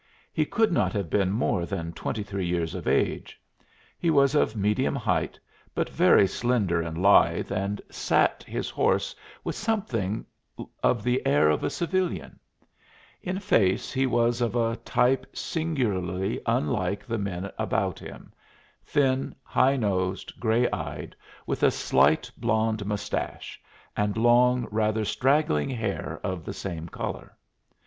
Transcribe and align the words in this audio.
He 0.33 0.47
could 0.47 0.71
not 0.71 0.93
have 0.93 1.11
been 1.11 1.29
more 1.29 1.63
than 1.63 1.93
twenty 1.93 2.23
three 2.23 2.47
years 2.47 2.73
of 2.73 2.87
age. 2.87 3.39
He 3.99 4.09
was 4.09 4.33
of 4.33 4.55
medium 4.55 4.95
height, 4.95 5.39
but 5.75 5.89
very 5.91 6.25
slender 6.25 6.81
and 6.81 6.97
lithe, 6.99 7.51
and 7.51 7.79
sat 7.91 8.41
his 8.41 8.71
horse 8.71 9.15
with 9.43 9.53
something 9.53 10.25
of 10.81 11.03
the 11.03 11.23
air 11.23 11.51
of 11.51 11.63
a 11.63 11.69
civilian. 11.69 12.39
In 13.21 13.37
face 13.37 13.93
he 13.93 14.07
was 14.07 14.41
of 14.41 14.55
a 14.55 14.75
type 14.77 15.35
singularly 15.37 16.41
unlike 16.47 17.05
the 17.05 17.19
men 17.19 17.51
about 17.59 17.99
him; 17.99 18.33
thin, 18.83 19.35
high 19.43 19.77
nosed, 19.77 20.39
gray 20.39 20.67
eyed, 20.71 21.15
with 21.45 21.61
a 21.61 21.69
slight 21.69 22.31
blond 22.37 22.87
mustache, 22.87 23.61
and 23.95 24.17
long, 24.17 24.67
rather 24.71 25.05
straggling 25.05 25.69
hair 25.69 26.19
of 26.23 26.43
the 26.43 26.53
same 26.55 26.89
color. 26.89 27.37